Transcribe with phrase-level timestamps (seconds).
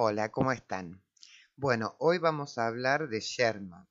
[0.00, 1.02] Hola, ¿cómo están?
[1.56, 3.88] Bueno, hoy vamos a hablar de Sherma.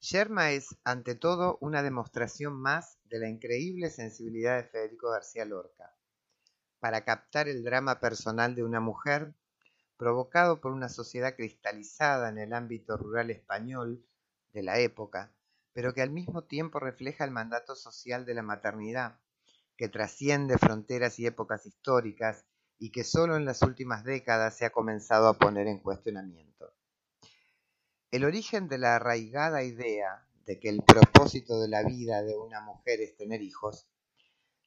[0.00, 5.94] Sherma es, ante todo, una demostración más de la increíble sensibilidad de Federico García Lorca
[6.78, 9.34] para captar el drama personal de una mujer
[9.98, 14.02] provocado por una sociedad cristalizada en el ámbito rural español
[14.54, 15.34] de la época,
[15.74, 19.20] pero que al mismo tiempo refleja el mandato social de la maternidad,
[19.76, 22.46] que trasciende fronteras y épocas históricas
[22.78, 26.72] y que solo en las últimas décadas se ha comenzado a poner en cuestionamiento.
[28.10, 32.60] El origen de la arraigada idea de que el propósito de la vida de una
[32.60, 33.88] mujer es tener hijos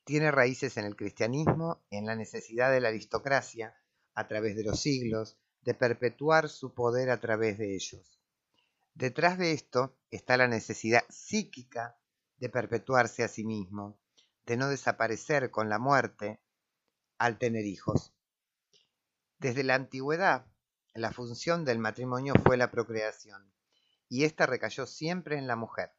[0.08, 3.76] tiene raíces en el cristianismo, en la necesidad de la aristocracia,
[4.14, 8.22] a través de los siglos, de perpetuar su poder a través de ellos.
[8.94, 12.00] Detrás de esto está la necesidad psíquica
[12.38, 14.00] de perpetuarse a sí mismo,
[14.46, 16.40] de no desaparecer con la muerte
[17.18, 18.14] al tener hijos.
[19.40, 20.46] Desde la antigüedad,
[20.94, 23.54] la función del matrimonio fue la procreación,
[24.10, 25.92] y ésta recayó siempre en la mujer.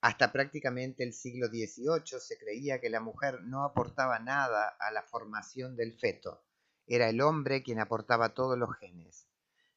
[0.00, 5.02] Hasta prácticamente el siglo XVIII se creía que la mujer no aportaba nada a la
[5.02, 6.44] formación del feto,
[6.86, 9.26] era el hombre quien aportaba todos los genes,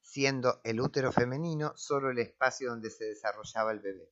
[0.00, 4.10] siendo el útero femenino solo el espacio donde se desarrollaba el bebé.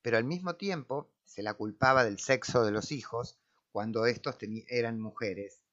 [0.00, 3.38] Pero al mismo tiempo se la culpaba del sexo de los hijos
[3.72, 4.36] cuando estos
[4.68, 5.64] eran mujeres.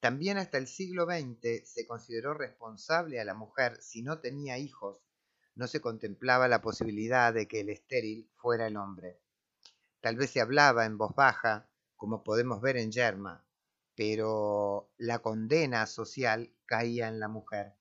[0.00, 4.98] También hasta el siglo XX se consideró responsable a la mujer si no tenía hijos.
[5.54, 9.20] No se contemplaba la posibilidad de que el estéril fuera el hombre.
[10.00, 13.46] Tal vez se hablaba en voz baja, como podemos ver en Yerma,
[13.94, 17.74] pero la condena social caía en la mujer.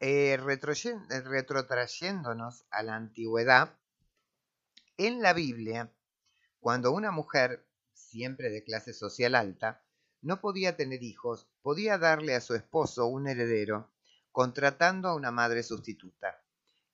[0.00, 3.78] Eh, retrotrayéndonos a la antigüedad,
[4.96, 5.92] en la Biblia
[6.62, 9.84] cuando una mujer, siempre de clase social alta,
[10.20, 13.90] no podía tener hijos, podía darle a su esposo un heredero,
[14.30, 16.40] contratando a una madre sustituta,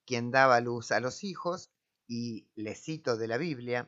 [0.07, 1.71] quien daba luz a los hijos,
[2.07, 3.87] y le cito de la Biblia,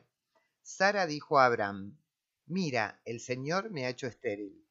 [0.62, 1.98] Sara dijo a Abraham,
[2.46, 4.64] Mira, el Señor me ha hecho estéril,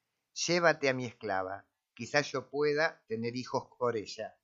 [0.48, 4.38] llévate a mi esclava, quizás yo pueda tener hijos por ella.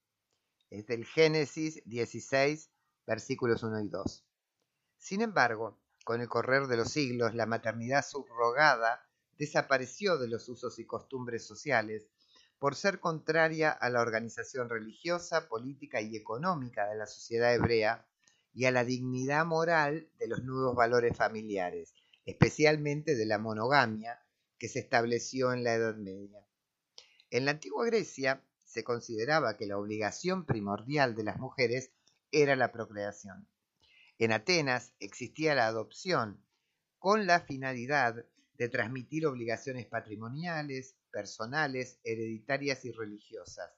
[0.70, 2.70] Es del Génesis 16,
[3.06, 4.26] versículos 1 y 2.
[4.98, 9.06] Sin embargo, con el correr de los siglos, la maternidad subrogada
[9.38, 12.08] desapareció de los usos y costumbres sociales
[12.60, 18.08] por ser contraria a la organización religiosa, política y económica de la sociedad hebrea
[18.54, 21.94] y a la dignidad moral de los nuevos valores familiares,
[22.26, 24.18] especialmente de la monogamia
[24.58, 26.40] que se estableció en la Edad Media.
[27.32, 31.92] En la antigua Grecia se consideraba que la obligación primordial de las mujeres
[32.32, 33.46] era la procreación.
[34.20, 36.44] En Atenas existía la adopción
[36.98, 38.26] con la finalidad
[38.58, 43.72] de transmitir obligaciones patrimoniales, personales, hereditarias y religiosas,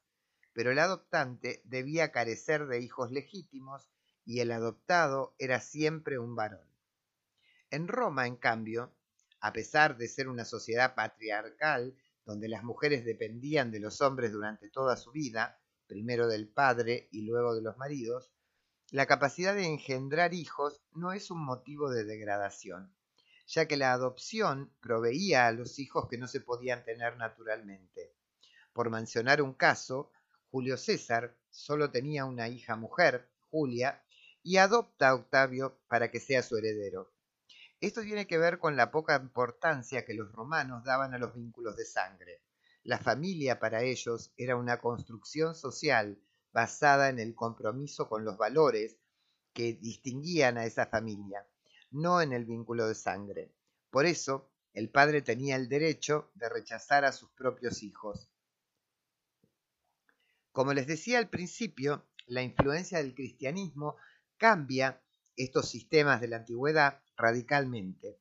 [0.53, 3.89] pero el adoptante debía carecer de hijos legítimos
[4.23, 6.65] y el adoptado era siempre un varón.
[7.69, 8.95] En Roma, en cambio,
[9.41, 14.69] a pesar de ser una sociedad patriarcal donde las mujeres dependían de los hombres durante
[14.69, 18.31] toda su vida, primero del padre y luego de los maridos,
[18.91, 22.91] la capacidad de engendrar hijos no es un motivo de degradación,
[23.45, 28.15] ya que la adopción proveía a los hijos que no se podían tener naturalmente.
[28.73, 30.11] Por mencionar un caso,
[30.49, 34.03] Julio César solo tenía una hija mujer, Julia,
[34.41, 37.13] y adopta a Octavio para que sea su heredero.
[37.81, 41.77] Esto tiene que ver con la poca importancia que los romanos daban a los vínculos
[41.77, 42.41] de sangre.
[42.83, 46.19] La familia para ellos era una construcción social
[46.51, 48.97] basada en el compromiso con los valores
[49.53, 51.47] que distinguían a esa familia,
[51.91, 53.53] no en el vínculo de sangre.
[53.89, 58.29] Por eso, el padre tenía el derecho de rechazar a sus propios hijos.
[60.51, 63.95] Como les decía al principio, la influencia del cristianismo
[64.37, 65.01] cambia
[65.35, 68.19] estos sistemas de la antigüedad radicalmente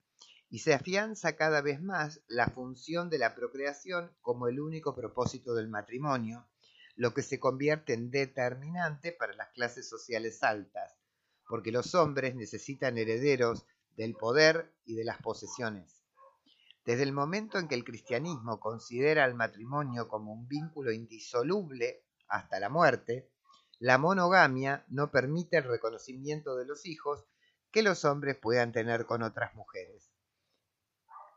[0.51, 5.55] y se afianza cada vez más la función de la procreación como el único propósito
[5.55, 6.48] del matrimonio
[6.99, 10.99] lo que se convierte en determinante para las clases sociales altas,
[11.47, 13.65] porque los hombres necesitan herederos
[13.97, 16.03] del poder y de las posesiones.
[16.85, 22.59] Desde el momento en que el cristianismo considera al matrimonio como un vínculo indisoluble hasta
[22.59, 23.31] la muerte,
[23.79, 27.25] la monogamia no permite el reconocimiento de los hijos
[27.71, 30.11] que los hombres puedan tener con otras mujeres.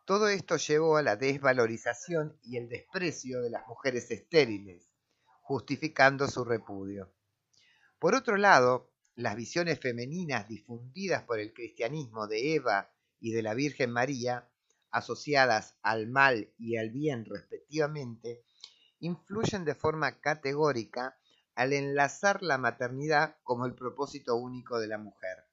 [0.05, 4.90] Todo esto llevó a la desvalorización y el desprecio de las mujeres estériles,
[5.51, 7.11] justificando su repudio.
[7.99, 12.89] Por otro lado, las visiones femeninas difundidas por el cristianismo de Eva
[13.19, 14.49] y de la Virgen María,
[14.91, 18.45] asociadas al mal y al bien respectivamente,
[18.99, 21.17] influyen de forma categórica
[21.53, 25.49] al enlazar la maternidad como el propósito único de la mujer.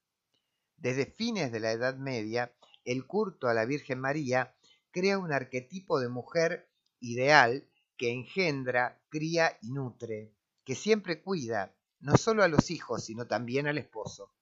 [0.76, 2.54] Desde fines de la Edad Media,
[2.84, 4.54] el culto a la Virgen María
[4.92, 10.34] crea un arquetipo de mujer ideal que engendra, cría y nutre,
[10.64, 14.32] que siempre cuida, no solo a los hijos, sino también al esposo.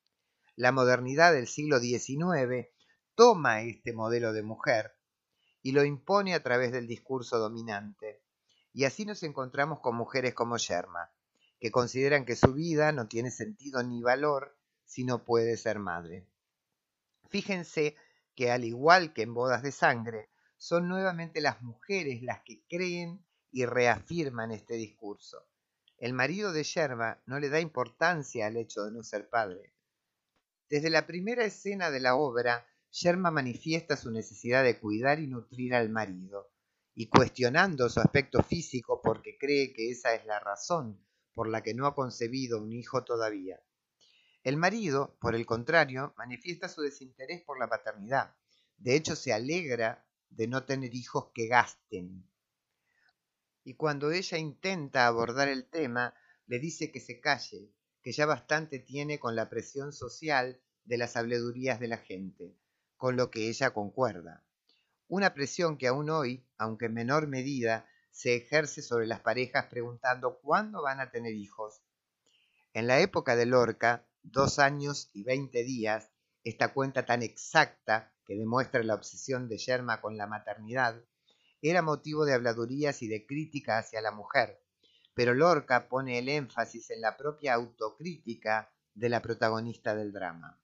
[0.54, 2.68] La modernidad del siglo XIX
[3.14, 4.96] toma este modelo de mujer
[5.62, 8.22] y lo impone a través del discurso dominante.
[8.72, 11.10] Y así nos encontramos con mujeres como Yerma,
[11.58, 16.26] que consideran que su vida no tiene sentido ni valor si no puede ser madre.
[17.28, 17.96] Fíjense
[18.34, 20.28] que al igual que en bodas de sangre,
[20.58, 23.25] son nuevamente las mujeres las que creen
[23.56, 25.48] y reafirman este discurso.
[25.96, 29.72] El marido de Yerma no le da importancia al hecho de no ser padre.
[30.68, 35.74] Desde la primera escena de la obra, Yerma manifiesta su necesidad de cuidar y nutrir
[35.74, 36.52] al marido,
[36.94, 41.72] y cuestionando su aspecto físico porque cree que esa es la razón por la que
[41.72, 43.58] no ha concebido un hijo todavía.
[44.42, 48.36] El marido, por el contrario, manifiesta su desinterés por la paternidad.
[48.76, 52.28] De hecho, se alegra de no tener hijos que gasten.
[53.66, 56.14] Y cuando ella intenta abordar el tema,
[56.46, 61.16] le dice que se calle, que ya bastante tiene con la presión social de las
[61.16, 62.56] habledurías de la gente,
[62.96, 64.44] con lo que ella concuerda.
[65.08, 70.38] Una presión que aún hoy, aunque en menor medida, se ejerce sobre las parejas preguntando
[70.38, 71.82] cuándo van a tener hijos.
[72.72, 76.12] En la época de Lorca, dos años y veinte días,
[76.44, 81.02] esta cuenta tan exacta que demuestra la obsesión de Yerma con la maternidad,
[81.62, 84.62] era motivo de habladurías y de crítica hacia la mujer,
[85.14, 90.60] pero Lorca pone el énfasis en la propia autocrítica de la protagonista del drama.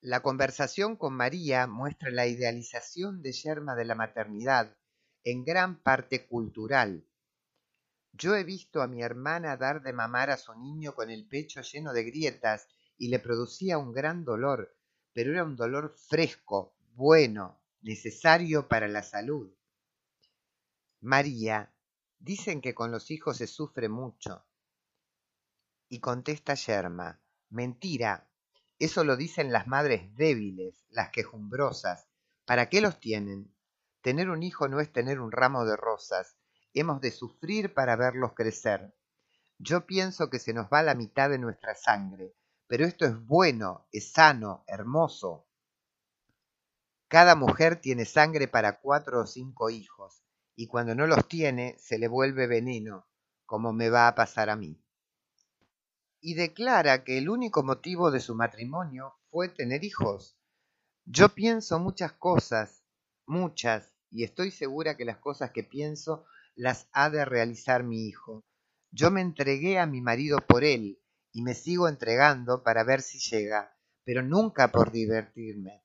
[0.00, 4.76] La conversación con María muestra la idealización de Yerma de la maternidad,
[5.24, 7.06] en gran parte cultural,
[8.14, 11.62] yo he visto a mi hermana dar de mamar a su niño con el pecho
[11.62, 12.68] lleno de grietas
[12.98, 14.76] y le producía un gran dolor,
[15.14, 19.50] pero era un dolor fresco, bueno, necesario para la salud.
[21.04, 21.74] María,
[22.20, 24.46] dicen que con los hijos se sufre mucho.
[25.88, 27.20] Y contesta Yerma,
[27.50, 28.28] mentira,
[28.78, 32.06] eso lo dicen las madres débiles, las quejumbrosas.
[32.44, 33.52] ¿Para qué los tienen?
[34.00, 36.36] Tener un hijo no es tener un ramo de rosas,
[36.72, 38.94] hemos de sufrir para verlos crecer.
[39.58, 42.32] Yo pienso que se nos va la mitad de nuestra sangre,
[42.68, 45.48] pero esto es bueno, es sano, hermoso.
[47.08, 50.21] Cada mujer tiene sangre para cuatro o cinco hijos,
[50.54, 53.06] y cuando no los tiene se le vuelve veneno,
[53.46, 54.82] como me va a pasar a mí.
[56.20, 60.38] Y declara que el único motivo de su matrimonio fue tener hijos.
[61.04, 62.84] Yo pienso muchas cosas,
[63.26, 68.44] muchas, y estoy segura que las cosas que pienso las ha de realizar mi hijo.
[68.90, 71.02] Yo me entregué a mi marido por él
[71.32, 75.82] y me sigo entregando para ver si llega, pero nunca por divertirme.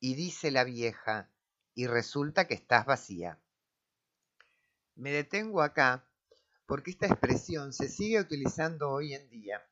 [0.00, 1.30] Y dice la vieja,
[1.74, 3.40] y resulta que estás vacía.
[5.00, 6.06] Me detengo acá
[6.66, 9.66] porque esta expresión se sigue utilizando hoy en día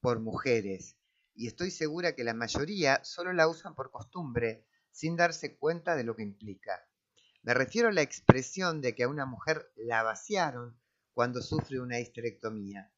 [0.00, 0.96] por mujeres,
[1.32, 6.02] y estoy segura que la mayoría solo la usan por costumbre, sin darse cuenta de
[6.02, 6.84] lo que implica.
[7.44, 10.76] Me refiero a la expresión de que a una mujer la vaciaron
[11.14, 12.92] cuando sufre una histerectomía.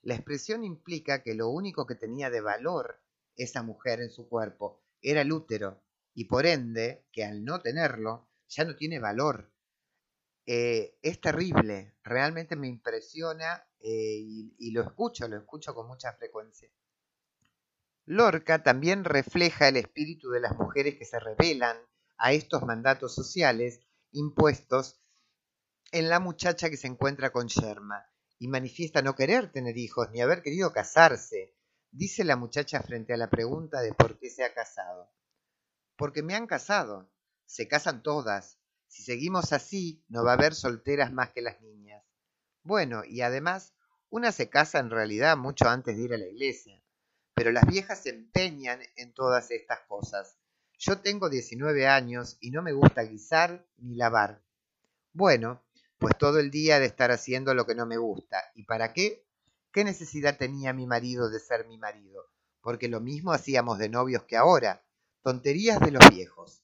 [0.00, 3.02] La expresión implica que lo único que tenía de valor
[3.36, 8.30] esa mujer en su cuerpo era el útero y por ende que al no tenerlo
[8.48, 9.52] ya no tiene valor.
[10.46, 16.12] Eh, es terrible, realmente me impresiona eh, y, y lo escucho, lo escucho con mucha
[16.12, 16.70] frecuencia.
[18.04, 21.76] Lorca también refleja el espíritu de las mujeres que se rebelan
[22.18, 23.80] a estos mandatos sociales
[24.12, 25.00] impuestos
[25.92, 28.06] en la muchacha que se encuentra con Sherma
[28.38, 31.56] y manifiesta no querer tener hijos ni haber querido casarse.
[31.90, 35.10] Dice la muchacha frente a la pregunta de por qué se ha casado.
[35.96, 37.10] Porque me han casado.
[37.46, 38.58] Se casan todas.
[38.86, 42.04] Si seguimos así, no va a haber solteras más que las niñas.
[42.62, 43.74] Bueno, y además,
[44.10, 46.82] una se casa en realidad mucho antes de ir a la iglesia.
[47.34, 50.36] Pero las viejas se empeñan en todas estas cosas.
[50.78, 54.42] Yo tengo 19 años y no me gusta guisar ni lavar.
[55.12, 55.62] Bueno,
[55.98, 58.42] pues todo el día de estar haciendo lo que no me gusta.
[58.54, 59.26] ¿Y para qué?
[59.72, 62.30] ¿Qué necesidad tenía mi marido de ser mi marido?
[62.60, 64.84] Porque lo mismo hacíamos de novios que ahora.
[65.22, 66.62] Tonterías de los viejos.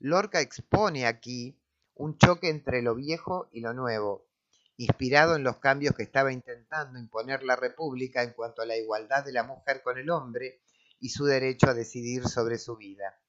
[0.00, 1.60] Lorca expone aquí
[1.94, 4.28] un choque entre lo viejo y lo nuevo,
[4.76, 9.24] inspirado en los cambios que estaba intentando imponer la República en cuanto a la igualdad
[9.24, 10.60] de la mujer con el hombre
[11.00, 13.20] y su derecho a decidir sobre su vida.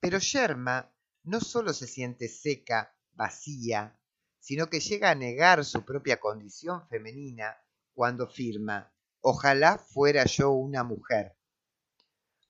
[0.00, 0.90] Pero Yerma
[1.24, 3.98] no solo se siente seca, vacía,
[4.38, 7.58] sino que llega a negar su propia condición femenina
[7.92, 11.37] cuando firma, ojalá fuera yo una mujer.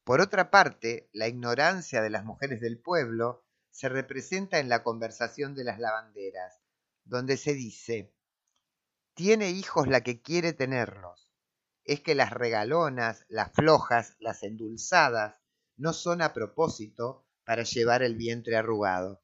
[0.09, 5.55] Por otra parte, la ignorancia de las mujeres del pueblo se representa en la conversación
[5.55, 6.63] de las lavanderas,
[7.05, 8.15] donde se dice,
[9.13, 11.31] tiene hijos la que quiere tenerlos.
[11.85, 15.43] Es que las regalonas, las flojas, las endulzadas,
[15.77, 19.23] no son a propósito para llevar el vientre arrugado.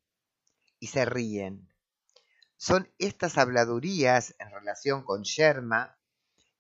[0.81, 1.67] Y se ríen.
[2.59, 5.99] Son estas habladurías en relación con Yerma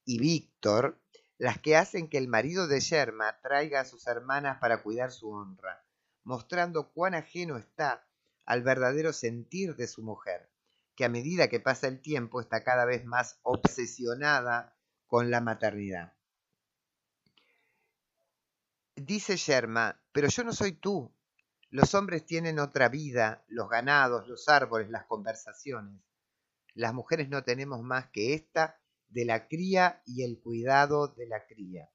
[0.06, 1.03] y Víctor
[1.38, 5.30] las que hacen que el marido de Yerma traiga a sus hermanas para cuidar su
[5.30, 5.84] honra,
[6.22, 8.06] mostrando cuán ajeno está
[8.46, 10.50] al verdadero sentir de su mujer,
[10.94, 14.76] que a medida que pasa el tiempo está cada vez más obsesionada
[15.06, 16.14] con la maternidad.
[18.96, 21.12] Dice Yerma, pero yo no soy tú.
[21.70, 26.00] Los hombres tienen otra vida, los ganados, los árboles, las conversaciones.
[26.74, 28.80] Las mujeres no tenemos más que esta
[29.14, 31.88] de la cría y el cuidado de la cría.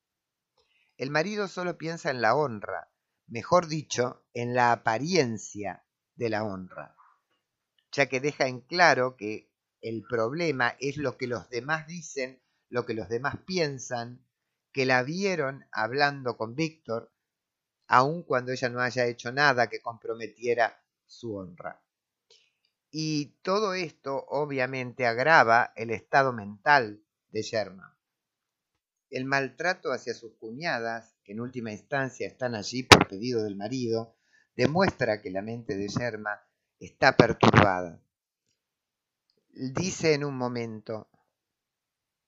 [0.98, 2.94] El marido solo piensa en la honra,
[3.28, 5.86] mejor dicho, en la apariencia
[6.16, 6.96] de la honra,
[7.92, 12.86] ya que deja en claro que el problema es lo que los demás dicen, lo
[12.86, 14.26] que los demás piensan,
[14.72, 17.12] que la vieron hablando con Víctor,
[17.88, 21.84] aun cuando ella no haya hecho nada que comprometiera su honra.
[22.92, 27.98] Y todo esto obviamente agrava el estado mental de Yerma.
[29.10, 34.16] El maltrato hacia sus cuñadas, que en última instancia están allí por pedido del marido,
[34.56, 36.42] demuestra que la mente de Yerma
[36.80, 38.02] está perturbada.
[39.50, 41.10] Dice en un momento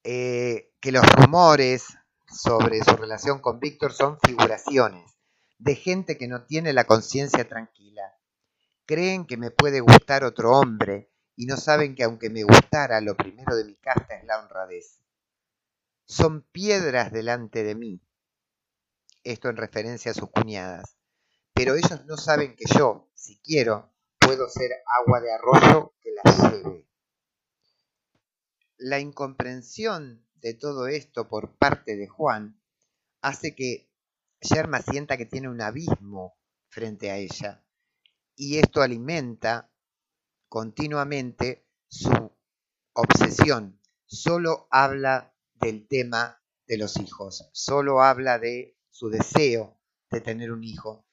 [0.03, 1.85] eh, que los rumores
[2.27, 5.11] sobre su relación con Víctor son figuraciones
[5.59, 8.01] de gente que no tiene la conciencia tranquila.
[8.85, 11.10] Creen que me puede gustar otro hombre
[11.41, 15.01] y no saben que aunque me gustara, lo primero de mi casta es la honradez.
[16.05, 17.99] Son piedras delante de mí.
[19.23, 20.99] Esto en referencia a sus cuñadas.
[21.55, 24.69] Pero ellos no saben que yo, si quiero, puedo ser
[24.99, 26.87] agua de arroyo que las lleve.
[28.77, 32.61] La incomprensión de todo esto por parte de Juan
[33.21, 33.89] hace que
[34.41, 36.37] Yerma sienta que tiene un abismo
[36.69, 37.63] frente a ella
[38.35, 39.70] y esto alimenta
[40.51, 42.29] continuamente su
[42.91, 43.79] obsesión.
[44.05, 49.79] Solo habla del tema de los hijos, solo habla de su deseo
[50.09, 51.05] de tener un hijo.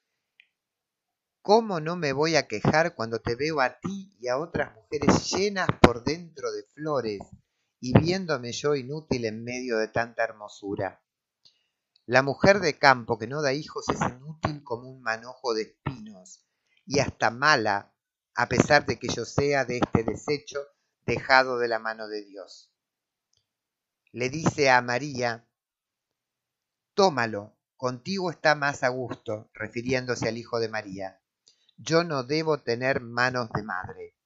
[1.40, 5.30] ¿Cómo no me voy a quejar cuando te veo a ti y a otras mujeres
[5.30, 7.20] llenas por dentro de flores
[7.78, 11.00] y viéndome yo inútil en medio de tanta hermosura.
[12.06, 16.44] La mujer de campo que no da hijos es inútil como un manojo de espinos
[16.86, 17.94] y hasta mala,
[18.38, 20.60] a pesar de que yo sea de este desecho
[21.04, 22.70] dejado de la mano de Dios.
[24.12, 25.44] Le dice a María,
[26.94, 31.20] tómalo, contigo está más a gusto, refiriéndose al hijo de María.
[31.78, 34.16] Yo no debo tener manos de madre.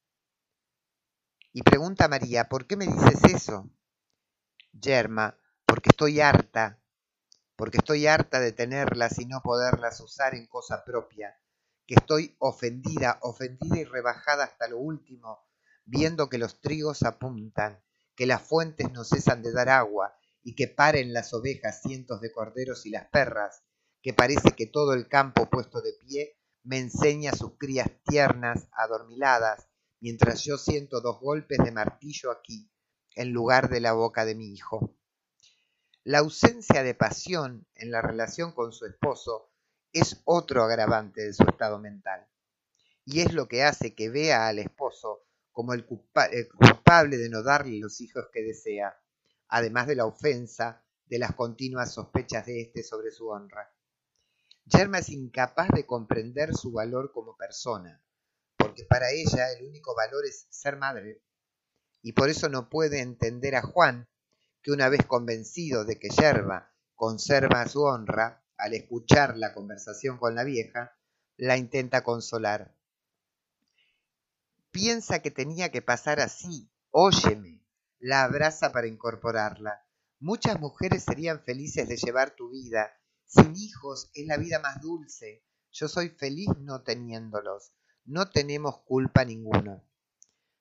[1.54, 3.70] Y pregunta María, ¿por qué me dices eso?
[4.72, 6.78] Yerma, porque estoy harta,
[7.56, 11.34] porque estoy harta de tenerlas y no poderlas usar en cosa propia,
[11.92, 15.44] que estoy ofendida, ofendida y rebajada hasta lo último,
[15.84, 17.84] viendo que los trigos apuntan,
[18.16, 22.32] que las fuentes no cesan de dar agua y que paren las ovejas cientos de
[22.32, 23.62] corderos y las perras,
[24.00, 29.68] que parece que todo el campo puesto de pie me enseña sus crías tiernas, adormiladas,
[30.00, 32.72] mientras yo siento dos golpes de martillo aquí,
[33.16, 34.96] en lugar de la boca de mi hijo.
[36.04, 39.51] La ausencia de pasión en la relación con su esposo
[39.92, 42.26] es otro agravante de su estado mental,
[43.04, 47.78] y es lo que hace que vea al esposo como el, culpable de no darle
[47.78, 48.96] los hijos que desea,
[49.48, 53.70] además de la ofensa de las continuas sospechas de éste sobre su honra.
[54.64, 58.02] Yerma es incapaz de comprender su valor como persona,
[58.56, 61.22] porque para ella el único valor es ser madre.
[62.00, 64.08] Y por eso no puede entender a Juan,
[64.62, 70.34] que una vez convencido de que Yerba conserva su honra, al escuchar la conversación con
[70.34, 70.96] la vieja,
[71.36, 72.74] la intenta consolar.
[74.70, 77.66] Piensa que tenía que pasar así, óyeme,
[77.98, 79.86] la abraza para incorporarla.
[80.18, 82.90] Muchas mujeres serían felices de llevar tu vida.
[83.26, 85.44] Sin hijos es la vida más dulce.
[85.70, 87.72] Yo soy feliz no teniéndolos
[88.04, 89.84] no tenemos culpa ninguna.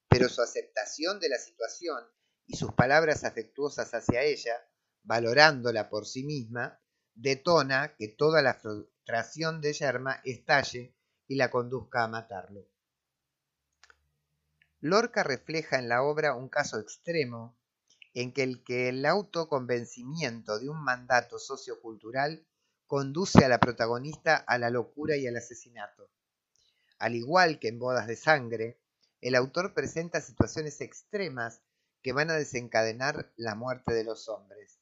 [0.07, 2.03] Pero su aceptación de la situación
[2.45, 4.53] y sus palabras afectuosas hacia ella,
[5.03, 6.80] valorándola por sí misma,
[7.15, 10.93] detona que toda la frustración de Yerma estalle
[11.27, 12.67] y la conduzca a matarlo.
[14.79, 17.55] Lorca refleja en la obra un caso extremo
[18.13, 22.45] en que el que el autoconvencimiento de un mandato sociocultural
[22.87, 26.09] conduce a la protagonista a la locura y al asesinato.
[26.99, 28.79] Al igual que en Bodas de Sangre,
[29.21, 31.61] el autor presenta situaciones extremas
[32.01, 34.79] que van a desencadenar la muerte de los hombres,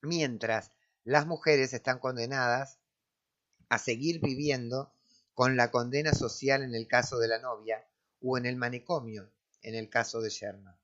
[0.00, 0.70] mientras
[1.08, 2.80] las mujeres están condenadas
[3.70, 4.92] a seguir viviendo
[5.32, 7.88] con la condena social en el caso de la novia
[8.20, 10.76] o en el manicomio en el caso de Sherman.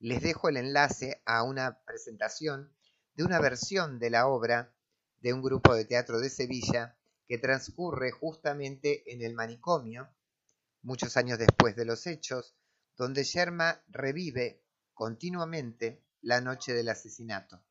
[0.00, 2.74] Les dejo el enlace a una presentación
[3.14, 4.74] de una versión de la obra
[5.20, 10.08] de un grupo de teatro de Sevilla que transcurre justamente en el manicomio
[10.82, 12.56] muchos años después de los hechos,
[12.96, 14.64] donde Sherma revive
[14.94, 17.62] continuamente la noche del asesinato.